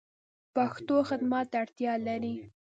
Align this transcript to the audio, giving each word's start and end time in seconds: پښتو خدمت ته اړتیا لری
پښتو 0.55 0.95
خدمت 1.09 1.45
ته 1.51 1.57
اړتیا 1.63 1.93
لری 2.07 2.35